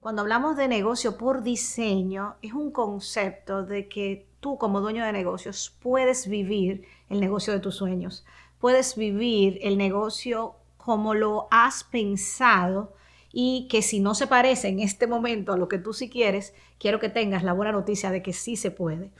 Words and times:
Cuando 0.00 0.22
hablamos 0.22 0.56
de 0.56 0.68
negocio 0.68 1.18
por 1.18 1.42
diseño, 1.42 2.36
es 2.40 2.52
un 2.52 2.70
concepto 2.70 3.64
de 3.64 3.88
que 3.88 4.28
tú 4.38 4.56
como 4.56 4.80
dueño 4.80 5.04
de 5.04 5.12
negocios 5.12 5.76
puedes 5.82 6.28
vivir 6.28 6.86
el 7.08 7.18
negocio 7.18 7.52
de 7.52 7.58
tus 7.58 7.74
sueños, 7.74 8.24
puedes 8.60 8.94
vivir 8.94 9.58
el 9.60 9.76
negocio 9.76 10.54
como 10.76 11.14
lo 11.14 11.48
has 11.50 11.82
pensado 11.82 12.94
y 13.32 13.66
que 13.68 13.82
si 13.82 13.98
no 13.98 14.14
se 14.14 14.28
parece 14.28 14.68
en 14.68 14.78
este 14.78 15.08
momento 15.08 15.52
a 15.52 15.58
lo 15.58 15.66
que 15.68 15.78
tú 15.78 15.92
sí 15.92 16.08
quieres, 16.08 16.54
quiero 16.78 17.00
que 17.00 17.08
tengas 17.08 17.42
la 17.42 17.52
buena 17.52 17.72
noticia 17.72 18.12
de 18.12 18.22
que 18.22 18.32
sí 18.32 18.56
se 18.56 18.70
puede. 18.70 19.10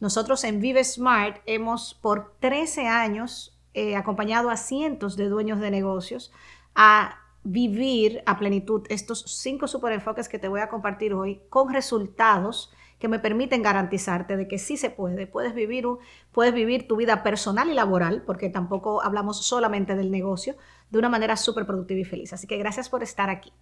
Nosotros 0.00 0.44
en 0.44 0.60
Vive 0.60 0.84
Smart 0.84 1.38
hemos 1.46 1.94
por 1.94 2.34
13 2.40 2.86
años 2.88 3.58
eh, 3.72 3.96
acompañado 3.96 4.50
a 4.50 4.58
cientos 4.58 5.16
de 5.16 5.30
dueños 5.30 5.60
de 5.60 5.70
negocios 5.70 6.30
a 6.74 7.25
vivir 7.48 8.24
a 8.26 8.38
plenitud 8.38 8.84
estos 8.88 9.22
cinco 9.40 9.68
super 9.68 9.92
enfoques 9.92 10.28
que 10.28 10.40
te 10.40 10.48
voy 10.48 10.60
a 10.60 10.68
compartir 10.68 11.14
hoy 11.14 11.40
con 11.48 11.72
resultados 11.72 12.72
que 12.98 13.06
me 13.06 13.20
permiten 13.20 13.62
garantizarte 13.62 14.36
de 14.36 14.48
que 14.48 14.58
sí 14.58 14.76
se 14.76 14.90
puede. 14.90 15.28
Puedes 15.28 15.54
vivir, 15.54 15.86
puedes 16.32 16.52
vivir 16.52 16.88
tu 16.88 16.96
vida 16.96 17.22
personal 17.22 17.70
y 17.70 17.74
laboral, 17.74 18.22
porque 18.26 18.48
tampoco 18.48 19.00
hablamos 19.00 19.46
solamente 19.46 19.94
del 19.94 20.10
negocio, 20.10 20.56
de 20.90 20.98
una 20.98 21.08
manera 21.08 21.36
súper 21.36 21.66
productiva 21.66 22.00
y 22.00 22.04
feliz. 22.04 22.32
Así 22.32 22.48
que 22.48 22.56
gracias 22.56 22.88
por 22.88 23.04
estar 23.04 23.30
aquí. 23.30 23.52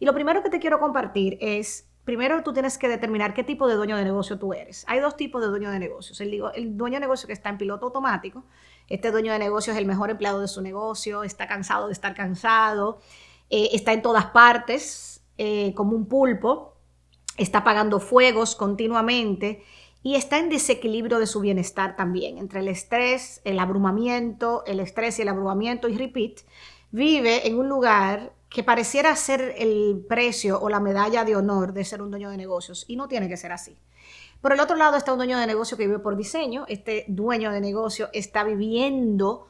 Y 0.00 0.06
lo 0.06 0.14
primero 0.14 0.42
que 0.42 0.50
te 0.50 0.58
quiero 0.58 0.80
compartir 0.80 1.38
es, 1.40 1.88
primero 2.04 2.42
tú 2.42 2.52
tienes 2.52 2.76
que 2.76 2.88
determinar 2.88 3.34
qué 3.34 3.44
tipo 3.44 3.68
de 3.68 3.74
dueño 3.74 3.96
de 3.96 4.04
negocio 4.04 4.38
tú 4.38 4.52
eres. 4.52 4.84
Hay 4.88 4.98
dos 4.98 5.16
tipos 5.16 5.42
de 5.42 5.48
dueño 5.48 5.70
de 5.70 5.78
negocios. 5.78 6.20
El, 6.20 6.42
el 6.54 6.76
dueño 6.76 6.96
de 6.96 7.00
negocio 7.00 7.28
que 7.28 7.34
está 7.34 7.50
en 7.50 7.58
piloto 7.58 7.86
automático. 7.86 8.42
Este 8.88 9.12
dueño 9.12 9.32
de 9.32 9.38
negocio 9.38 9.74
es 9.74 9.78
el 9.78 9.86
mejor 9.86 10.10
empleado 10.10 10.40
de 10.40 10.48
su 10.48 10.62
negocio, 10.62 11.22
está 11.22 11.46
cansado 11.46 11.86
de 11.86 11.92
estar 11.92 12.14
cansado 12.14 13.00
eh, 13.50 13.70
está 13.72 13.92
en 13.92 14.02
todas 14.02 14.26
partes 14.26 15.22
eh, 15.38 15.72
como 15.74 15.96
un 15.96 16.06
pulpo, 16.06 16.74
está 17.36 17.58
apagando 17.58 18.00
fuegos 18.00 18.56
continuamente 18.56 19.62
y 20.02 20.14
está 20.14 20.38
en 20.38 20.48
desequilibrio 20.48 21.18
de 21.18 21.26
su 21.26 21.40
bienestar 21.40 21.96
también, 21.96 22.38
entre 22.38 22.60
el 22.60 22.68
estrés, 22.68 23.40
el 23.44 23.58
abrumamiento, 23.58 24.64
el 24.66 24.80
estrés 24.80 25.18
y 25.18 25.22
el 25.22 25.28
abrumamiento 25.28 25.88
y 25.88 25.96
repeat, 25.96 26.40
vive 26.90 27.46
en 27.46 27.58
un 27.58 27.68
lugar 27.68 28.32
que 28.48 28.62
pareciera 28.62 29.14
ser 29.16 29.54
el 29.58 30.04
precio 30.08 30.60
o 30.60 30.68
la 30.70 30.80
medalla 30.80 31.24
de 31.24 31.36
honor 31.36 31.72
de 31.72 31.84
ser 31.84 32.00
un 32.00 32.10
dueño 32.10 32.30
de 32.30 32.36
negocios 32.36 32.84
y 32.88 32.96
no 32.96 33.08
tiene 33.08 33.28
que 33.28 33.36
ser 33.36 33.52
así. 33.52 33.76
Por 34.40 34.52
el 34.52 34.60
otro 34.60 34.76
lado 34.76 34.96
está 34.96 35.12
un 35.12 35.18
dueño 35.18 35.38
de 35.38 35.46
negocio 35.46 35.76
que 35.76 35.86
vive 35.86 35.98
por 35.98 36.16
diseño. 36.16 36.64
Este 36.68 37.04
dueño 37.08 37.50
de 37.50 37.60
negocio 37.60 38.08
está 38.12 38.44
viviendo 38.44 39.47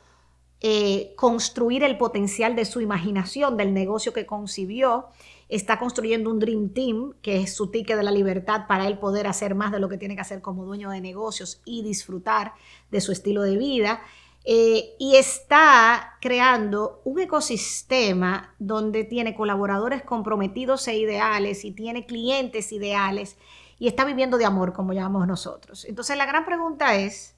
eh, 0.61 1.13
construir 1.17 1.85
el 1.85 1.97
potencial 1.99 2.57
de 2.57 2.65
su 2.65 2.81
imaginación, 2.81 3.57
del 3.57 3.73
negocio 3.73 4.13
que 4.13 4.27
concibió. 4.27 5.07
Está 5.49 5.79
construyendo 5.79 6.31
un 6.31 6.41
Dream 6.41 6.71
Team, 6.71 7.15
que 7.23 7.43
es 7.43 7.55
su 7.55 7.71
ticket 7.71 7.97
de 7.97 8.03
la 8.03 8.11
libertad 8.11 8.67
para 8.67 8.87
él 8.87 8.99
poder 8.99 9.27
hacer 9.27 9.55
más 9.55 9.73
de 9.73 9.79
lo 9.79 9.89
que 9.89 9.99
tiene 9.99 10.15
que 10.15 10.21
hacer 10.21 10.43
como 10.43 10.65
dueño 10.65 10.91
de 10.91 11.01
negocios 11.01 11.63
y 11.65 11.83
disfrutar 11.83 12.55
de 12.91 13.01
su 13.01 13.13
estilo 13.13 13.43
de 13.43 13.57
vida. 13.57 14.03
Eh, 14.45 14.95
y 14.99 15.17
está 15.17 16.17
creando 16.21 17.03
un 17.05 17.21
ecosistema 17.21 18.55
donde 18.59 19.05
tiene 19.05 19.35
colaboradores 19.35 20.03
comprometidos 20.03 20.89
e 20.89 20.97
ideales 20.97 21.65
y 21.65 21.73
tiene 21.73 22.07
clientes 22.07 22.73
ideales 22.73 23.37
y 23.79 23.89
está 23.89 24.05
viviendo 24.05 24.39
de 24.39 24.45
amor, 24.45 24.73
como 24.73 24.93
llamamos 24.93 25.27
nosotros. 25.27 25.85
Entonces 25.85 26.17
la 26.17 26.27
gran 26.27 26.45
pregunta 26.45 26.97
es, 26.97 27.37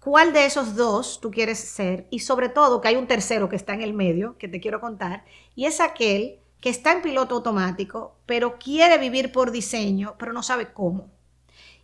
cuál 0.00 0.32
de 0.32 0.46
esos 0.46 0.74
dos 0.74 1.20
tú 1.20 1.30
quieres 1.30 1.58
ser 1.58 2.06
y 2.10 2.20
sobre 2.20 2.48
todo 2.48 2.80
que 2.80 2.88
hay 2.88 2.96
un 2.96 3.06
tercero 3.06 3.48
que 3.48 3.56
está 3.56 3.74
en 3.74 3.82
el 3.82 3.92
medio, 3.92 4.36
que 4.38 4.48
te 4.48 4.60
quiero 4.60 4.80
contar, 4.80 5.24
y 5.54 5.66
es 5.66 5.80
aquel 5.80 6.40
que 6.60 6.70
está 6.70 6.92
en 6.92 7.02
piloto 7.02 7.36
automático, 7.36 8.16
pero 8.26 8.58
quiere 8.58 8.98
vivir 8.98 9.32
por 9.32 9.50
diseño, 9.50 10.16
pero 10.18 10.32
no 10.32 10.42
sabe 10.42 10.72
cómo. 10.72 11.10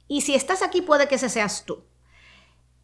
Y 0.09 0.23
si 0.23 0.35
estás 0.35 0.63
aquí 0.63 0.83
puede 0.83 1.09
que 1.09 1.17
ese 1.17 1.29
seas 1.29 1.65
tú. 1.65 1.83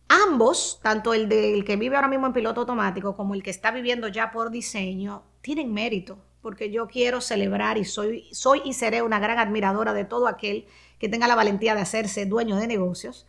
Ambos, 0.08 0.80
tanto 0.82 1.14
el 1.14 1.28
del 1.28 1.64
que 1.64 1.76
vive 1.76 1.96
ahora 1.96 2.08
mismo 2.08 2.26
en 2.26 2.32
piloto 2.32 2.60
automático 2.60 3.16
como 3.16 3.34
el 3.34 3.42
que 3.42 3.50
está 3.50 3.70
viviendo 3.70 4.08
ya 4.08 4.30
por 4.30 4.50
diseño, 4.50 5.22
tienen 5.40 5.72
mérito, 5.72 6.18
porque 6.42 6.70
yo 6.70 6.88
quiero 6.88 7.20
celebrar 7.20 7.78
y 7.78 7.84
soy, 7.84 8.28
soy 8.32 8.62
y 8.64 8.74
seré 8.74 9.00
una 9.00 9.20
gran 9.20 9.38
admiradora 9.38 9.94
de 9.94 10.04
todo 10.04 10.26
aquel 10.26 10.66
que 10.98 11.08
tenga 11.08 11.28
la 11.28 11.34
valentía 11.34 11.74
de 11.74 11.80
hacerse 11.80 12.26
dueño 12.26 12.56
de 12.56 12.66
negocios 12.66 13.26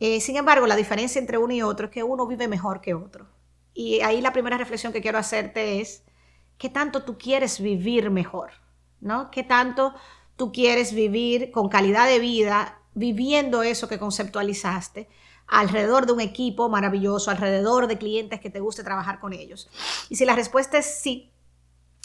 eh, 0.00 0.20
sin 0.22 0.36
embargo, 0.36 0.66
la 0.66 0.76
diferencia 0.76 1.18
entre 1.18 1.36
uno 1.36 1.52
y 1.52 1.60
otro 1.60 1.86
es 1.86 1.92
que 1.92 2.02
uno 2.02 2.26
vive 2.26 2.48
mejor 2.48 2.80
que 2.80 2.94
otro. 2.94 3.26
Y 3.74 4.00
ahí 4.00 4.22
la 4.22 4.32
primera 4.32 4.56
reflexión 4.56 4.94
que 4.94 5.02
quiero 5.02 5.18
hacerte 5.18 5.80
es, 5.82 6.04
¿qué 6.56 6.70
tanto 6.70 7.02
tú 7.02 7.18
quieres 7.18 7.60
vivir 7.60 8.10
mejor? 8.10 8.52
¿No? 9.00 9.30
¿Qué 9.30 9.42
tanto 9.44 9.94
tú 10.36 10.52
quieres 10.52 10.94
vivir 10.94 11.50
con 11.50 11.68
calidad 11.68 12.06
de 12.08 12.18
vida, 12.18 12.80
viviendo 12.94 13.62
eso 13.62 13.88
que 13.88 13.98
conceptualizaste, 13.98 15.06
alrededor 15.46 16.06
de 16.06 16.12
un 16.12 16.20
equipo 16.20 16.70
maravilloso, 16.70 17.30
alrededor 17.30 17.86
de 17.86 17.98
clientes 17.98 18.40
que 18.40 18.48
te 18.48 18.60
guste 18.60 18.82
trabajar 18.82 19.20
con 19.20 19.34
ellos? 19.34 19.68
Y 20.08 20.16
si 20.16 20.24
la 20.24 20.34
respuesta 20.34 20.78
es 20.78 20.98
sí, 21.00 21.30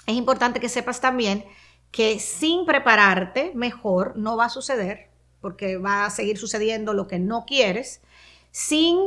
es 0.06 0.16
importante 0.16 0.60
que 0.60 0.68
sepas 0.68 1.00
también 1.00 1.46
que 1.92 2.20
sin 2.20 2.66
prepararte 2.66 3.54
mejor 3.56 4.18
no 4.18 4.36
va 4.36 4.46
a 4.46 4.50
suceder 4.50 5.15
porque 5.46 5.78
va 5.78 6.06
a 6.06 6.10
seguir 6.10 6.40
sucediendo 6.40 6.96
lo 6.96 7.08
que 7.08 7.20
no 7.20 7.46
quieres, 7.46 8.02
sin 8.50 8.98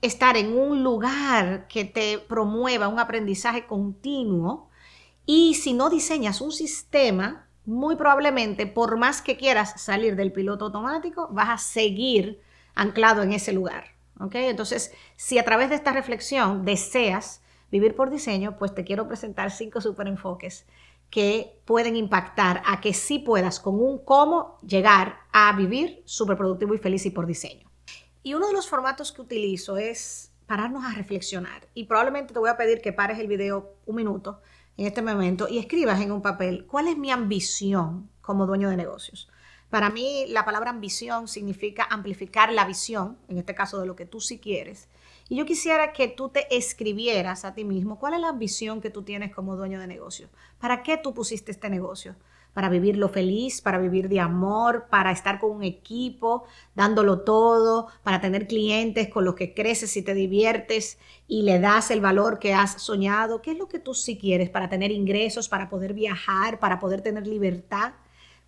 estar 0.00 0.38
en 0.38 0.56
un 0.56 0.82
lugar 0.82 1.68
que 1.68 1.84
te 1.84 2.16
promueva 2.16 2.88
un 2.88 2.98
aprendizaje 2.98 3.66
continuo. 3.66 4.70
Y 5.26 5.52
si 5.52 5.74
no 5.74 5.90
diseñas 5.90 6.40
un 6.40 6.50
sistema, 6.50 7.46
muy 7.66 7.96
probablemente, 7.96 8.66
por 8.66 8.96
más 8.96 9.20
que 9.20 9.36
quieras 9.36 9.82
salir 9.82 10.16
del 10.16 10.32
piloto 10.32 10.64
automático, 10.64 11.28
vas 11.30 11.50
a 11.50 11.58
seguir 11.58 12.40
anclado 12.74 13.22
en 13.22 13.34
ese 13.34 13.52
lugar. 13.52 13.84
Entonces, 14.32 14.94
si 15.16 15.38
a 15.38 15.44
través 15.44 15.68
de 15.68 15.74
esta 15.74 15.92
reflexión 15.92 16.64
deseas 16.64 17.42
vivir 17.70 17.94
por 17.94 18.08
diseño, 18.08 18.56
pues 18.56 18.74
te 18.74 18.84
quiero 18.84 19.08
presentar 19.08 19.50
cinco 19.50 19.82
super 19.82 20.08
enfoques 20.08 20.64
que 21.12 21.60
pueden 21.66 21.94
impactar 21.94 22.62
a 22.64 22.80
que 22.80 22.94
sí 22.94 23.18
puedas 23.18 23.60
con 23.60 23.78
un 23.78 24.02
cómo 24.02 24.58
llegar 24.66 25.18
a 25.30 25.54
vivir 25.54 26.02
súper 26.06 26.38
productivo 26.38 26.74
y 26.74 26.78
feliz 26.78 27.04
y 27.04 27.10
por 27.10 27.26
diseño. 27.26 27.70
Y 28.22 28.32
uno 28.32 28.46
de 28.48 28.54
los 28.54 28.66
formatos 28.66 29.12
que 29.12 29.20
utilizo 29.20 29.76
es 29.76 30.32
pararnos 30.46 30.82
a 30.86 30.94
reflexionar. 30.94 31.68
Y 31.74 31.84
probablemente 31.84 32.32
te 32.32 32.38
voy 32.38 32.48
a 32.48 32.56
pedir 32.56 32.80
que 32.80 32.94
pares 32.94 33.18
el 33.18 33.26
video 33.26 33.76
un 33.84 33.96
minuto 33.96 34.40
en 34.78 34.86
este 34.86 35.02
momento 35.02 35.48
y 35.50 35.58
escribas 35.58 36.00
en 36.00 36.12
un 36.12 36.22
papel 36.22 36.64
cuál 36.66 36.88
es 36.88 36.96
mi 36.96 37.10
ambición 37.10 38.08
como 38.22 38.46
dueño 38.46 38.70
de 38.70 38.78
negocios. 38.78 39.28
Para 39.68 39.90
mí 39.90 40.24
la 40.28 40.46
palabra 40.46 40.70
ambición 40.70 41.28
significa 41.28 41.86
amplificar 41.90 42.50
la 42.54 42.64
visión, 42.64 43.18
en 43.28 43.36
este 43.36 43.54
caso 43.54 43.78
de 43.78 43.86
lo 43.86 43.96
que 43.96 44.06
tú 44.06 44.18
sí 44.18 44.38
quieres, 44.38 44.88
y 45.32 45.36
yo 45.36 45.46
quisiera 45.46 45.94
que 45.94 46.08
tú 46.08 46.28
te 46.28 46.54
escribieras 46.54 47.46
a 47.46 47.54
ti 47.54 47.64
mismo 47.64 47.98
cuál 47.98 48.12
es 48.12 48.20
la 48.20 48.28
ambición 48.28 48.82
que 48.82 48.90
tú 48.90 49.02
tienes 49.02 49.34
como 49.34 49.56
dueño 49.56 49.80
de 49.80 49.86
negocio. 49.86 50.28
¿Para 50.60 50.82
qué 50.82 50.98
tú 50.98 51.14
pusiste 51.14 51.50
este 51.50 51.70
negocio? 51.70 52.16
Para 52.52 52.68
vivirlo 52.68 53.08
feliz, 53.08 53.62
para 53.62 53.78
vivir 53.78 54.10
de 54.10 54.20
amor, 54.20 54.88
para 54.90 55.10
estar 55.10 55.40
con 55.40 55.52
un 55.52 55.62
equipo, 55.62 56.44
dándolo 56.74 57.20
todo, 57.20 57.86
para 58.02 58.20
tener 58.20 58.46
clientes 58.46 59.08
con 59.08 59.24
los 59.24 59.34
que 59.34 59.54
creces 59.54 59.96
y 59.96 60.02
te 60.02 60.12
diviertes 60.12 60.98
y 61.26 61.44
le 61.44 61.58
das 61.60 61.90
el 61.90 62.02
valor 62.02 62.38
que 62.38 62.52
has 62.52 62.82
soñado. 62.82 63.40
¿Qué 63.40 63.52
es 63.52 63.58
lo 63.58 63.68
que 63.68 63.78
tú 63.78 63.94
sí 63.94 64.18
quieres 64.18 64.50
para 64.50 64.68
tener 64.68 64.90
ingresos, 64.90 65.48
para 65.48 65.70
poder 65.70 65.94
viajar, 65.94 66.58
para 66.58 66.78
poder 66.78 67.00
tener 67.00 67.26
libertad? 67.26 67.94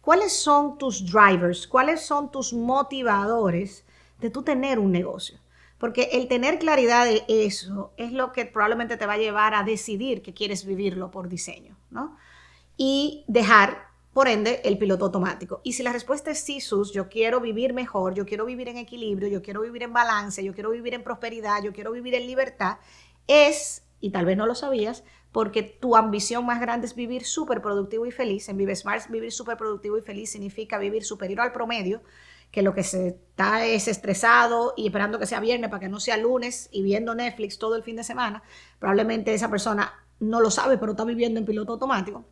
¿Cuáles 0.02 0.34
son 0.34 0.76
tus 0.76 1.10
drivers? 1.10 1.66
¿Cuáles 1.66 2.04
son 2.04 2.30
tus 2.30 2.52
motivadores 2.52 3.86
de 4.20 4.28
tú 4.28 4.42
tener 4.42 4.78
un 4.78 4.92
negocio? 4.92 5.38
Porque 5.78 6.10
el 6.12 6.28
tener 6.28 6.58
claridad 6.58 7.04
de 7.04 7.24
eso 7.28 7.92
es 7.96 8.12
lo 8.12 8.32
que 8.32 8.46
probablemente 8.46 8.96
te 8.96 9.06
va 9.06 9.14
a 9.14 9.18
llevar 9.18 9.54
a 9.54 9.64
decidir 9.64 10.22
que 10.22 10.32
quieres 10.32 10.64
vivirlo 10.64 11.10
por 11.10 11.28
diseño, 11.28 11.76
¿no? 11.90 12.16
Y 12.76 13.24
dejar, 13.26 13.88
por 14.12 14.28
ende, 14.28 14.60
el 14.64 14.78
piloto 14.78 15.06
automático. 15.06 15.60
Y 15.64 15.72
si 15.72 15.82
la 15.82 15.92
respuesta 15.92 16.30
es 16.30 16.38
sí, 16.38 16.60
Sus, 16.60 16.92
yo 16.92 17.08
quiero 17.08 17.40
vivir 17.40 17.72
mejor, 17.74 18.14
yo 18.14 18.24
quiero 18.24 18.44
vivir 18.44 18.68
en 18.68 18.78
equilibrio, 18.78 19.28
yo 19.28 19.42
quiero 19.42 19.62
vivir 19.62 19.82
en 19.82 19.92
balance, 19.92 20.42
yo 20.44 20.54
quiero 20.54 20.70
vivir 20.70 20.94
en 20.94 21.02
prosperidad, 21.02 21.62
yo 21.62 21.72
quiero 21.72 21.92
vivir 21.92 22.14
en 22.14 22.26
libertad, 22.26 22.78
es, 23.26 23.82
y 24.00 24.10
tal 24.10 24.26
vez 24.26 24.36
no 24.36 24.46
lo 24.46 24.54
sabías, 24.54 25.02
porque 25.32 25.64
tu 25.64 25.96
ambición 25.96 26.46
más 26.46 26.60
grande 26.60 26.86
es 26.86 26.94
vivir 26.94 27.24
súper 27.24 27.60
productivo 27.60 28.06
y 28.06 28.12
feliz. 28.12 28.48
En 28.48 28.56
Vive 28.56 28.76
Smart, 28.76 29.08
vivir 29.10 29.32
súper 29.32 29.56
productivo 29.56 29.98
y 29.98 30.00
feliz 30.00 30.30
significa 30.30 30.78
vivir 30.78 31.04
superior 31.04 31.40
al 31.40 31.50
promedio 31.50 32.00
que 32.54 32.62
lo 32.62 32.72
que 32.72 32.84
se 32.84 33.08
está 33.08 33.66
es 33.66 33.88
estresado 33.88 34.74
y 34.76 34.86
esperando 34.86 35.18
que 35.18 35.26
sea 35.26 35.40
viernes 35.40 35.70
para 35.70 35.80
que 35.80 35.88
no 35.88 35.98
sea 35.98 36.16
lunes 36.16 36.68
y 36.70 36.84
viendo 36.84 37.12
Netflix 37.12 37.58
todo 37.58 37.74
el 37.74 37.82
fin 37.82 37.96
de 37.96 38.04
semana, 38.04 38.44
probablemente 38.78 39.34
esa 39.34 39.50
persona 39.50 39.92
no 40.20 40.40
lo 40.40 40.52
sabe, 40.52 40.78
pero 40.78 40.92
está 40.92 41.04
viviendo 41.04 41.40
en 41.40 41.46
piloto 41.46 41.72
automático. 41.72 42.24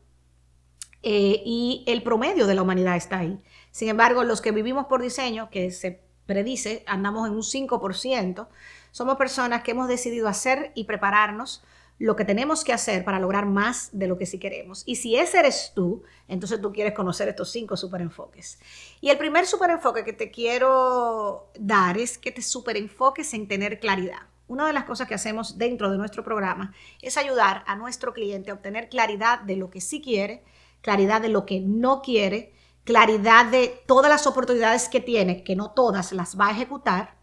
Eh, 1.02 1.42
y 1.44 1.82
el 1.88 2.04
promedio 2.04 2.46
de 2.46 2.54
la 2.54 2.62
humanidad 2.62 2.94
está 2.94 3.18
ahí. 3.18 3.42
Sin 3.72 3.88
embargo, 3.88 4.22
los 4.22 4.40
que 4.40 4.52
vivimos 4.52 4.86
por 4.86 5.02
diseño, 5.02 5.50
que 5.50 5.72
se 5.72 6.04
predice, 6.24 6.84
andamos 6.86 7.26
en 7.26 7.34
un 7.34 7.42
5%, 7.42 8.46
somos 8.92 9.16
personas 9.16 9.64
que 9.64 9.72
hemos 9.72 9.88
decidido 9.88 10.28
hacer 10.28 10.70
y 10.76 10.84
prepararnos 10.84 11.64
lo 12.02 12.16
que 12.16 12.24
tenemos 12.24 12.64
que 12.64 12.72
hacer 12.72 13.04
para 13.04 13.20
lograr 13.20 13.46
más 13.46 13.90
de 13.92 14.08
lo 14.08 14.18
que 14.18 14.26
sí 14.26 14.40
queremos. 14.40 14.82
Y 14.86 14.96
si 14.96 15.14
ese 15.14 15.38
eres 15.38 15.70
tú, 15.72 16.02
entonces 16.26 16.60
tú 16.60 16.72
quieres 16.72 16.94
conocer 16.94 17.28
estos 17.28 17.52
cinco 17.52 17.76
superenfoques. 17.76 18.58
Y 19.00 19.10
el 19.10 19.18
primer 19.18 19.46
superenfoque 19.46 20.02
que 20.02 20.12
te 20.12 20.32
quiero 20.32 21.52
dar 21.56 21.98
es 21.98 22.18
que 22.18 22.32
te 22.32 22.42
superenfoques 22.42 23.32
en 23.34 23.46
tener 23.46 23.78
claridad. 23.78 24.22
Una 24.48 24.66
de 24.66 24.72
las 24.72 24.82
cosas 24.82 25.06
que 25.06 25.14
hacemos 25.14 25.58
dentro 25.58 25.92
de 25.92 25.96
nuestro 25.96 26.24
programa 26.24 26.74
es 27.00 27.16
ayudar 27.16 27.62
a 27.68 27.76
nuestro 27.76 28.12
cliente 28.12 28.50
a 28.50 28.54
obtener 28.54 28.88
claridad 28.88 29.38
de 29.38 29.54
lo 29.54 29.70
que 29.70 29.80
sí 29.80 30.02
quiere, 30.02 30.42
claridad 30.80 31.20
de 31.20 31.28
lo 31.28 31.46
que 31.46 31.60
no 31.60 32.02
quiere, 32.02 32.52
claridad 32.82 33.46
de 33.46 33.80
todas 33.86 34.10
las 34.10 34.26
oportunidades 34.26 34.88
que 34.88 35.00
tiene, 35.00 35.44
que 35.44 35.54
no 35.54 35.70
todas 35.70 36.10
las 36.10 36.36
va 36.36 36.48
a 36.48 36.50
ejecutar, 36.50 37.14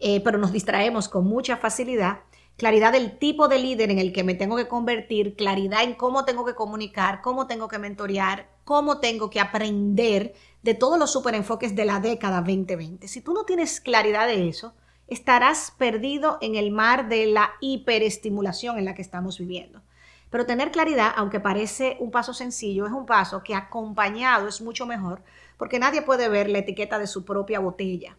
eh, 0.00 0.20
pero 0.20 0.36
nos 0.36 0.50
distraemos 0.50 1.08
con 1.08 1.26
mucha 1.26 1.58
facilidad, 1.58 2.22
claridad 2.60 2.92
del 2.92 3.16
tipo 3.16 3.48
de 3.48 3.58
líder 3.58 3.90
en 3.90 3.98
el 3.98 4.12
que 4.12 4.22
me 4.22 4.34
tengo 4.34 4.54
que 4.54 4.68
convertir, 4.68 5.34
claridad 5.34 5.82
en 5.82 5.94
cómo 5.94 6.26
tengo 6.26 6.44
que 6.44 6.54
comunicar, 6.54 7.22
cómo 7.22 7.46
tengo 7.46 7.68
que 7.68 7.78
mentorear, 7.78 8.50
cómo 8.64 9.00
tengo 9.00 9.30
que 9.30 9.40
aprender 9.40 10.34
de 10.60 10.74
todos 10.74 10.98
los 10.98 11.10
superenfoques 11.10 11.74
de 11.74 11.86
la 11.86 12.00
década 12.00 12.42
2020. 12.42 13.08
Si 13.08 13.22
tú 13.22 13.32
no 13.32 13.44
tienes 13.44 13.80
claridad 13.80 14.26
de 14.26 14.50
eso, 14.50 14.74
estarás 15.08 15.70
perdido 15.70 16.36
en 16.42 16.54
el 16.54 16.70
mar 16.70 17.08
de 17.08 17.24
la 17.28 17.52
hiperestimulación 17.62 18.76
en 18.76 18.84
la 18.84 18.94
que 18.94 19.00
estamos 19.00 19.38
viviendo. 19.38 19.80
Pero 20.28 20.44
tener 20.44 20.70
claridad, 20.70 21.14
aunque 21.16 21.40
parece 21.40 21.96
un 21.98 22.10
paso 22.10 22.34
sencillo, 22.34 22.84
es 22.84 22.92
un 22.92 23.06
paso 23.06 23.42
que 23.42 23.54
acompañado 23.54 24.48
es 24.48 24.60
mucho 24.60 24.84
mejor, 24.84 25.22
porque 25.56 25.78
nadie 25.78 26.02
puede 26.02 26.28
ver 26.28 26.50
la 26.50 26.58
etiqueta 26.58 26.98
de 26.98 27.06
su 27.06 27.24
propia 27.24 27.58
botella. 27.58 28.18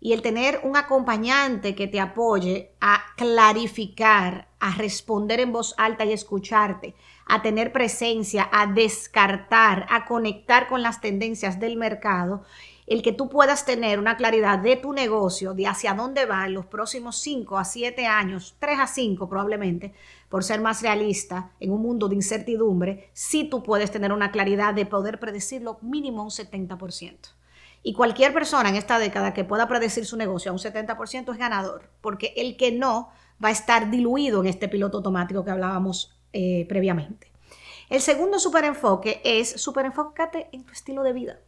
Y 0.00 0.12
el 0.12 0.22
tener 0.22 0.60
un 0.62 0.76
acompañante 0.76 1.74
que 1.74 1.88
te 1.88 2.00
apoye 2.00 2.70
a 2.80 3.02
clarificar, 3.16 4.48
a 4.60 4.74
responder 4.74 5.40
en 5.40 5.52
voz 5.52 5.74
alta 5.76 6.04
y 6.04 6.12
escucharte, 6.12 6.94
a 7.26 7.42
tener 7.42 7.72
presencia, 7.72 8.48
a 8.52 8.66
descartar, 8.66 9.86
a 9.90 10.06
conectar 10.06 10.68
con 10.68 10.82
las 10.82 11.00
tendencias 11.00 11.60
del 11.60 11.76
mercado, 11.76 12.44
el 12.88 13.02
que 13.02 13.12
tú 13.12 13.28
puedas 13.28 13.66
tener 13.66 13.98
una 13.98 14.16
claridad 14.16 14.58
de 14.58 14.76
tu 14.76 14.92
negocio, 14.92 15.52
de 15.52 15.66
hacia 15.66 15.92
dónde 15.92 16.24
va 16.24 16.46
en 16.46 16.54
los 16.54 16.66
próximos 16.66 17.18
5 17.18 17.58
a 17.58 17.64
7 17.64 18.06
años, 18.06 18.56
3 18.58 18.80
a 18.80 18.86
5 18.86 19.28
probablemente, 19.28 19.92
por 20.30 20.42
ser 20.42 20.60
más 20.60 20.80
realista 20.80 21.50
en 21.60 21.70
un 21.72 21.82
mundo 21.82 22.08
de 22.08 22.14
incertidumbre, 22.14 23.10
sí 23.12 23.44
tú 23.44 23.62
puedes 23.62 23.90
tener 23.90 24.12
una 24.12 24.30
claridad 24.30 24.72
de 24.72 24.86
poder 24.86 25.20
predecirlo 25.20 25.78
mínimo 25.82 26.22
un 26.22 26.30
70%. 26.30 27.37
Y 27.88 27.94
cualquier 27.94 28.34
persona 28.34 28.68
en 28.68 28.76
esta 28.76 28.98
década 28.98 29.32
que 29.32 29.44
pueda 29.44 29.66
predecir 29.66 30.04
su 30.04 30.18
negocio 30.18 30.50
a 30.50 30.52
un 30.52 30.58
70% 30.58 31.32
es 31.32 31.38
ganador, 31.38 31.88
porque 32.02 32.34
el 32.36 32.58
que 32.58 32.70
no 32.70 33.08
va 33.42 33.48
a 33.48 33.52
estar 33.52 33.88
diluido 33.88 34.42
en 34.42 34.46
este 34.46 34.68
piloto 34.68 34.98
automático 34.98 35.42
que 35.42 35.52
hablábamos 35.52 36.14
eh, 36.34 36.66
previamente. 36.68 37.32
El 37.88 38.02
segundo 38.02 38.38
superenfoque 38.40 39.22
es 39.24 39.58
superenfócate 39.58 40.50
en 40.52 40.66
tu 40.66 40.74
estilo 40.74 41.02
de 41.02 41.14
vida. 41.14 41.38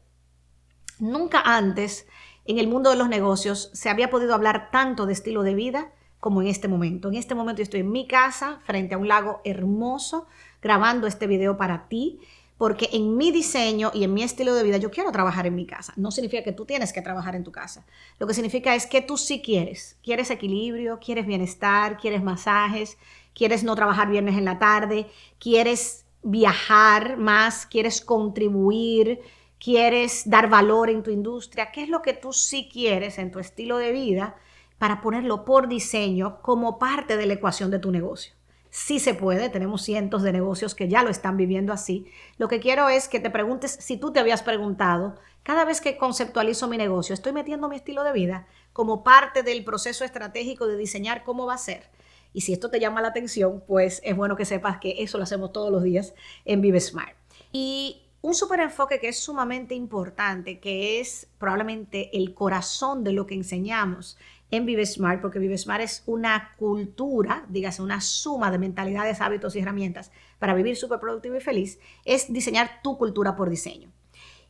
Nunca 0.98 1.42
antes 1.44 2.06
en 2.46 2.58
el 2.58 2.68
mundo 2.68 2.88
de 2.88 2.96
los 2.96 3.10
negocios 3.10 3.68
se 3.74 3.90
había 3.90 4.08
podido 4.08 4.32
hablar 4.32 4.70
tanto 4.70 5.04
de 5.04 5.12
estilo 5.12 5.42
de 5.42 5.54
vida 5.54 5.92
como 6.20 6.40
en 6.40 6.48
este 6.48 6.68
momento. 6.68 7.08
En 7.08 7.16
este 7.16 7.34
momento 7.34 7.60
estoy 7.60 7.80
en 7.80 7.92
mi 7.92 8.06
casa, 8.08 8.60
frente 8.64 8.94
a 8.94 8.98
un 8.98 9.08
lago 9.08 9.42
hermoso, 9.44 10.26
grabando 10.62 11.06
este 11.06 11.26
video 11.26 11.58
para 11.58 11.86
ti, 11.88 12.18
porque 12.60 12.90
en 12.92 13.16
mi 13.16 13.32
diseño 13.32 13.90
y 13.94 14.04
en 14.04 14.12
mi 14.12 14.22
estilo 14.22 14.52
de 14.52 14.62
vida 14.62 14.76
yo 14.76 14.90
quiero 14.90 15.10
trabajar 15.12 15.46
en 15.46 15.54
mi 15.54 15.64
casa. 15.64 15.94
No 15.96 16.10
significa 16.10 16.42
que 16.42 16.52
tú 16.52 16.66
tienes 16.66 16.92
que 16.92 17.00
trabajar 17.00 17.34
en 17.34 17.42
tu 17.42 17.52
casa. 17.52 17.86
Lo 18.18 18.26
que 18.26 18.34
significa 18.34 18.74
es 18.74 18.84
que 18.84 19.00
tú 19.00 19.16
sí 19.16 19.40
quieres. 19.40 19.96
Quieres 20.02 20.30
equilibrio, 20.30 20.98
quieres 20.98 21.26
bienestar, 21.26 21.96
quieres 21.96 22.22
masajes, 22.22 22.98
quieres 23.32 23.64
no 23.64 23.74
trabajar 23.76 24.10
viernes 24.10 24.36
en 24.36 24.44
la 24.44 24.58
tarde, 24.58 25.06
quieres 25.38 26.04
viajar 26.22 27.16
más, 27.16 27.64
quieres 27.64 28.02
contribuir, 28.02 29.20
quieres 29.58 30.28
dar 30.28 30.50
valor 30.50 30.90
en 30.90 31.02
tu 31.02 31.10
industria, 31.10 31.72
qué 31.72 31.84
es 31.84 31.88
lo 31.88 32.02
que 32.02 32.12
tú 32.12 32.34
sí 32.34 32.68
quieres 32.70 33.16
en 33.16 33.30
tu 33.30 33.38
estilo 33.38 33.78
de 33.78 33.92
vida 33.92 34.36
para 34.76 35.00
ponerlo 35.00 35.46
por 35.46 35.66
diseño 35.66 36.42
como 36.42 36.78
parte 36.78 37.16
de 37.16 37.24
la 37.24 37.32
ecuación 37.32 37.70
de 37.70 37.78
tu 37.78 37.90
negocio. 37.90 38.34
Sí 38.70 39.00
se 39.00 39.14
puede, 39.14 39.48
tenemos 39.48 39.82
cientos 39.82 40.22
de 40.22 40.32
negocios 40.32 40.74
que 40.74 40.88
ya 40.88 41.02
lo 41.02 41.10
están 41.10 41.36
viviendo 41.36 41.72
así. 41.72 42.06
Lo 42.38 42.48
que 42.48 42.60
quiero 42.60 42.88
es 42.88 43.08
que 43.08 43.20
te 43.20 43.30
preguntes 43.30 43.76
si 43.80 43.96
tú 43.96 44.12
te 44.12 44.20
habías 44.20 44.42
preguntado, 44.42 45.16
cada 45.42 45.64
vez 45.64 45.80
que 45.80 45.96
conceptualizo 45.96 46.68
mi 46.68 46.76
negocio, 46.76 47.14
estoy 47.14 47.32
metiendo 47.32 47.68
mi 47.68 47.76
estilo 47.76 48.04
de 48.04 48.12
vida 48.12 48.46
como 48.72 49.02
parte 49.02 49.42
del 49.42 49.64
proceso 49.64 50.04
estratégico 50.04 50.66
de 50.66 50.76
diseñar 50.76 51.24
cómo 51.24 51.46
va 51.46 51.54
a 51.54 51.58
ser. 51.58 51.90
Y 52.32 52.42
si 52.42 52.52
esto 52.52 52.70
te 52.70 52.78
llama 52.78 53.00
la 53.02 53.08
atención, 53.08 53.64
pues 53.66 54.00
es 54.04 54.16
bueno 54.16 54.36
que 54.36 54.44
sepas 54.44 54.78
que 54.78 55.02
eso 55.02 55.18
lo 55.18 55.24
hacemos 55.24 55.52
todos 55.52 55.72
los 55.72 55.82
días 55.82 56.14
en 56.44 56.60
Vive 56.60 56.80
Smart. 56.80 57.16
Y 57.52 58.02
un 58.22 58.34
superenfoque 58.34 59.00
que 59.00 59.08
es 59.08 59.18
sumamente 59.18 59.74
importante, 59.74 60.60
que 60.60 61.00
es 61.00 61.28
probablemente 61.38 62.16
el 62.16 62.34
corazón 62.34 63.02
de 63.02 63.12
lo 63.12 63.26
que 63.26 63.34
enseñamos 63.34 64.18
en 64.50 64.66
Vive 64.66 64.84
Smart, 64.84 65.20
porque 65.20 65.38
Vive 65.38 65.56
Smart 65.56 65.82
es 65.82 66.02
una 66.06 66.52
cultura, 66.58 67.44
dígase, 67.48 67.82
una 67.82 68.00
suma 68.00 68.50
de 68.50 68.58
mentalidades, 68.58 69.20
hábitos 69.20 69.56
y 69.56 69.60
herramientas 69.60 70.10
para 70.38 70.54
vivir 70.54 70.76
súper 70.76 71.00
productivo 71.00 71.36
y 71.36 71.40
feliz, 71.40 71.78
es 72.04 72.32
diseñar 72.32 72.82
tu 72.82 72.98
cultura 72.98 73.36
por 73.36 73.48
diseño. 73.48 73.90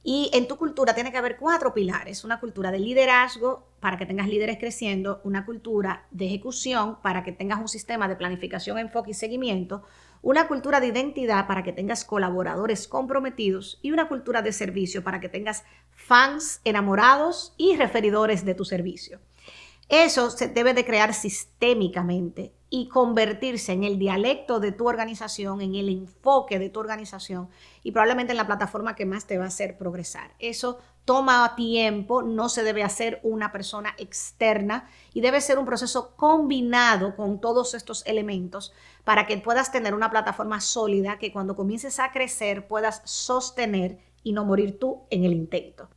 Y 0.02 0.30
en 0.32 0.48
tu 0.48 0.56
cultura 0.56 0.94
tiene 0.94 1.12
que 1.12 1.18
haber 1.18 1.36
cuatro 1.36 1.74
pilares. 1.74 2.24
Una 2.24 2.40
cultura 2.40 2.70
de 2.70 2.78
liderazgo 2.78 3.68
para 3.80 3.98
que 3.98 4.06
tengas 4.06 4.28
líderes 4.28 4.56
creciendo, 4.58 5.20
una 5.24 5.44
cultura 5.44 6.06
de 6.10 6.24
ejecución 6.24 6.96
para 7.02 7.22
que 7.22 7.32
tengas 7.32 7.60
un 7.60 7.68
sistema 7.68 8.08
de 8.08 8.16
planificación, 8.16 8.78
enfoque 8.78 9.10
y 9.10 9.14
seguimiento, 9.14 9.82
una 10.22 10.48
cultura 10.48 10.80
de 10.80 10.88
identidad 10.88 11.46
para 11.46 11.62
que 11.62 11.72
tengas 11.72 12.04
colaboradores 12.04 12.88
comprometidos 12.88 13.78
y 13.82 13.92
una 13.92 14.08
cultura 14.08 14.42
de 14.42 14.52
servicio 14.52 15.02
para 15.02 15.20
que 15.20 15.28
tengas 15.28 15.64
fans 15.92 16.60
enamorados 16.64 17.54
y 17.56 17.76
referidores 17.76 18.44
de 18.44 18.54
tu 18.54 18.64
servicio. 18.64 19.20
Eso 19.88 20.30
se 20.30 20.46
debe 20.46 20.72
de 20.72 20.84
crear 20.84 21.14
sistémicamente 21.14 22.52
y 22.68 22.88
convertirse 22.88 23.72
en 23.72 23.82
el 23.82 23.98
dialecto 23.98 24.60
de 24.60 24.70
tu 24.70 24.88
organización, 24.88 25.60
en 25.60 25.74
el 25.74 25.88
enfoque 25.88 26.60
de 26.60 26.70
tu 26.70 26.78
organización 26.78 27.48
y 27.82 27.90
probablemente 27.90 28.32
en 28.32 28.36
la 28.36 28.46
plataforma 28.46 28.94
que 28.94 29.04
más 29.04 29.26
te 29.26 29.36
va 29.36 29.44
a 29.44 29.48
hacer 29.48 29.76
progresar. 29.76 30.34
Eso 30.38 30.78
toma 31.10 31.56
tiempo, 31.56 32.22
no 32.22 32.48
se 32.48 32.62
debe 32.62 32.84
hacer 32.84 33.18
una 33.24 33.50
persona 33.50 33.96
externa 33.98 34.88
y 35.12 35.20
debe 35.20 35.40
ser 35.40 35.58
un 35.58 35.66
proceso 35.66 36.14
combinado 36.14 37.16
con 37.16 37.40
todos 37.40 37.74
estos 37.74 38.06
elementos 38.06 38.72
para 39.02 39.26
que 39.26 39.36
puedas 39.38 39.72
tener 39.72 39.92
una 39.92 40.08
plataforma 40.08 40.60
sólida 40.60 41.18
que 41.18 41.32
cuando 41.32 41.56
comiences 41.56 41.98
a 41.98 42.12
crecer 42.12 42.68
puedas 42.68 43.02
sostener 43.06 43.98
y 44.22 44.32
no 44.32 44.44
morir 44.44 44.78
tú 44.78 45.00
en 45.10 45.24
el 45.24 45.32
intento. 45.32 45.88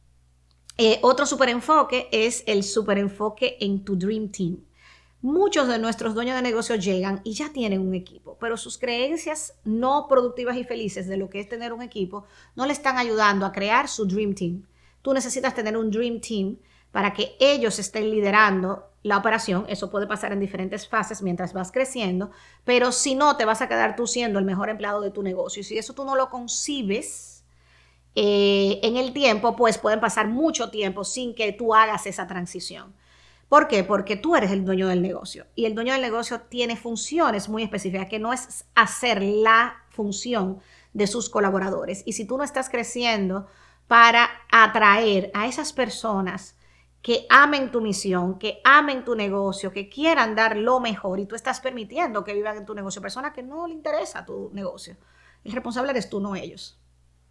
Eh, 0.79 0.97
otro 1.03 1.27
superenfoque 1.27 2.09
es 2.11 2.43
el 2.47 2.63
superenfoque 2.63 3.57
en 3.59 3.85
tu 3.85 3.95
Dream 3.95 4.29
Team. 4.31 4.65
Muchos 5.21 5.67
de 5.67 5.77
nuestros 5.77 6.15
dueños 6.15 6.35
de 6.35 6.41
negocios 6.41 6.83
llegan 6.83 7.21
y 7.23 7.33
ya 7.33 7.53
tienen 7.53 7.81
un 7.81 7.93
equipo, 7.93 8.35
pero 8.39 8.57
sus 8.57 8.79
creencias 8.79 9.53
no 9.63 10.07
productivas 10.09 10.57
y 10.57 10.63
felices 10.63 11.07
de 11.07 11.17
lo 11.17 11.29
que 11.29 11.39
es 11.39 11.47
tener 11.47 11.71
un 11.71 11.83
equipo 11.83 12.25
no 12.55 12.65
le 12.65 12.73
están 12.73 12.97
ayudando 12.97 13.45
a 13.45 13.51
crear 13.51 13.87
su 13.87 14.07
Dream 14.07 14.33
Team. 14.33 14.63
Tú 15.03 15.13
necesitas 15.13 15.53
tener 15.53 15.77
un 15.77 15.91
Dream 15.91 16.19
Team 16.19 16.57
para 16.91 17.13
que 17.13 17.35
ellos 17.39 17.77
estén 17.77 18.09
liderando 18.09 18.89
la 19.03 19.17
operación. 19.17 19.65
Eso 19.67 19.91
puede 19.91 20.07
pasar 20.07 20.33
en 20.33 20.39
diferentes 20.39 20.87
fases 20.87 21.21
mientras 21.21 21.53
vas 21.53 21.71
creciendo, 21.71 22.31
pero 22.63 22.91
si 22.91 23.13
no, 23.13 23.37
te 23.37 23.45
vas 23.45 23.61
a 23.61 23.67
quedar 23.67 23.95
tú 23.95 24.07
siendo 24.07 24.39
el 24.39 24.45
mejor 24.45 24.69
empleado 24.69 25.01
de 25.01 25.11
tu 25.11 25.21
negocio. 25.21 25.61
Y 25.61 25.63
si 25.63 25.77
eso 25.77 25.93
tú 25.93 26.05
no 26.05 26.15
lo 26.15 26.31
concibes, 26.31 27.43
eh, 28.15 28.79
en 28.83 28.95
el 28.97 29.11
tiempo, 29.11 29.55
pues 29.55 29.77
pueden 29.77 29.99
pasar 29.99 30.27
mucho 30.27 30.69
tiempo 30.69 31.03
sin 31.03 31.33
que 31.33 31.51
tú 31.51 31.73
hagas 31.73 32.05
esa 32.05 32.27
transición. 32.27 32.93
¿Por 33.49 33.67
qué? 33.67 33.83
Porque 33.83 34.15
tú 34.15 34.35
eres 34.35 34.51
el 34.51 34.65
dueño 34.65 34.87
del 34.87 35.01
negocio 35.01 35.45
y 35.55 35.65
el 35.65 35.75
dueño 35.75 35.93
del 35.93 36.01
negocio 36.01 36.41
tiene 36.41 36.75
funciones 36.75 37.49
muy 37.49 37.63
específicas 37.63 38.07
que 38.09 38.19
no 38.19 38.33
es 38.33 38.65
hacer 38.73 39.21
la 39.21 39.83
función 39.89 40.59
de 40.93 41.07
sus 41.07 41.29
colaboradores. 41.29 42.03
Y 42.05 42.13
si 42.13 42.25
tú 42.25 42.37
no 42.37 42.43
estás 42.43 42.69
creciendo 42.69 43.47
para 43.87 44.29
atraer 44.51 45.31
a 45.33 45.47
esas 45.47 45.73
personas 45.73 46.55
que 47.01 47.25
amen 47.29 47.69
tu 47.69 47.81
misión, 47.81 48.39
que 48.39 48.61
amen 48.63 49.03
tu 49.03 49.13
negocio, 49.13 49.73
que 49.73 49.89
quieran 49.89 50.35
dar 50.35 50.55
lo 50.55 50.79
mejor 50.79 51.19
y 51.19 51.25
tú 51.25 51.35
estás 51.35 51.59
permitiendo 51.59 52.23
que 52.23 52.33
vivan 52.33 52.57
en 52.57 52.65
tu 52.65 52.73
negocio, 52.73 53.01
personas 53.01 53.33
que 53.33 53.43
no 53.43 53.67
le 53.67 53.73
interesa 53.73 54.25
tu 54.25 54.49
negocio, 54.53 54.95
el 55.43 55.51
responsable 55.51 55.91
eres 55.91 56.09
tú, 56.09 56.21
no 56.21 56.35
ellos. 56.35 56.79